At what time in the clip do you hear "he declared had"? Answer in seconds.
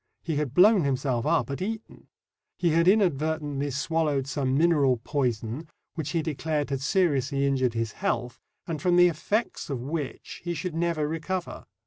6.09-6.81